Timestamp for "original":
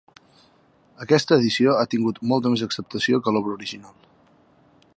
3.59-3.95